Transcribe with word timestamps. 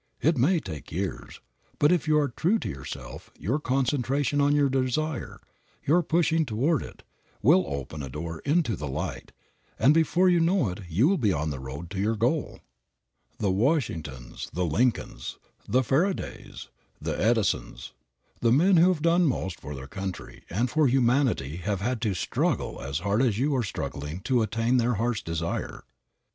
It 0.19 0.35
may 0.35 0.59
take 0.59 0.91
years, 0.91 1.41
but 1.77 1.91
if 1.91 2.07
you 2.07 2.17
are 2.17 2.29
true 2.29 2.57
to 2.57 2.67
yourself 2.67 3.29
your 3.37 3.59
concentration 3.59 4.41
on 4.41 4.55
your 4.55 4.67
desire, 4.67 5.39
your 5.85 6.01
pushing 6.01 6.43
toward 6.43 6.81
it, 6.81 7.03
will 7.43 7.65
open 7.67 8.01
a 8.01 8.09
door 8.09 8.39
into 8.39 8.75
the 8.75 8.87
light, 8.87 9.31
and 9.77 9.93
before 9.93 10.27
you 10.27 10.39
know 10.39 10.69
it 10.69 10.79
you 10.89 11.07
will 11.07 11.19
be 11.19 11.31
on 11.31 11.51
the 11.51 11.59
road 11.59 11.91
to 11.91 11.99
your 11.99 12.15
goal. 12.15 12.61
The 13.37 13.51
Washingtons, 13.51 14.49
the 14.51 14.65
Lincolns, 14.65 15.37
the 15.69 15.83
Faradays, 15.83 16.69
the 16.99 17.13
Edisons, 17.21 17.93
the 18.39 18.51
men 18.51 18.77
who 18.77 18.87
have 18.91 19.03
done 19.03 19.27
most 19.27 19.59
for 19.61 19.75
their 19.75 19.85
country 19.85 20.45
and 20.49 20.67
for 20.67 20.87
humanity 20.87 21.57
have 21.57 21.81
had 21.81 22.01
to 22.01 22.15
struggle 22.15 22.81
as 22.81 23.01
hard 23.01 23.21
as 23.21 23.37
you 23.37 23.55
are 23.55 23.61
struggling 23.61 24.19
to 24.21 24.41
attain 24.41 24.77
their 24.77 24.95
heart's 24.95 25.21
desire. 25.21 25.83